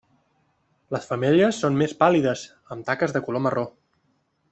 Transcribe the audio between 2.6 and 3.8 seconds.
amb taques de color marró.